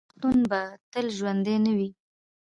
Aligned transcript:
آیا 0.03 0.07
پښتون 0.09 0.37
به 0.49 0.59
تل 0.91 1.05
ژوندی 1.17 1.57
نه 1.65 1.71
وي؟ 1.77 1.89